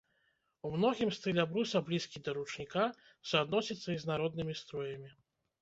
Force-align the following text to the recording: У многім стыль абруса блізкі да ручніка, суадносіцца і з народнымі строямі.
У 0.67 0.71
многім 0.75 1.11
стыль 1.17 1.41
абруса 1.43 1.81
блізкі 1.89 2.21
да 2.29 2.35
ручніка, 2.37 2.87
суадносіцца 3.33 3.89
і 3.97 4.01
з 4.07 4.11
народнымі 4.15 4.61
строямі. 4.65 5.09